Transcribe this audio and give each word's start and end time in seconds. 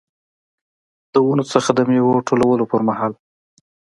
د 1.13 1.15
ونو 1.25 1.43
څخه 1.53 1.69
د 1.73 1.79
میوو 1.89 2.25
ټولولو 2.27 2.63
پرمهال. 2.71 3.13